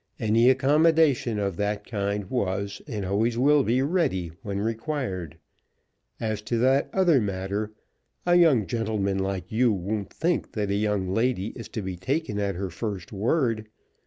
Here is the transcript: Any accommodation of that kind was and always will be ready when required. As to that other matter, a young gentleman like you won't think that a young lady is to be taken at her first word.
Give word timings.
Any 0.19 0.49
accommodation 0.49 1.37
of 1.37 1.57
that 1.57 1.85
kind 1.85 2.27
was 2.27 2.81
and 2.87 3.05
always 3.05 3.37
will 3.37 3.63
be 3.63 3.83
ready 3.83 4.31
when 4.41 4.59
required. 4.59 5.37
As 6.19 6.41
to 6.41 6.57
that 6.57 6.89
other 6.91 7.21
matter, 7.21 7.73
a 8.25 8.33
young 8.35 8.65
gentleman 8.65 9.19
like 9.19 9.51
you 9.51 9.71
won't 9.71 10.11
think 10.11 10.53
that 10.53 10.71
a 10.71 10.75
young 10.75 11.13
lady 11.13 11.49
is 11.49 11.69
to 11.69 11.83
be 11.83 11.97
taken 11.97 12.39
at 12.39 12.55
her 12.55 12.71
first 12.71 13.11
word. 13.13 13.67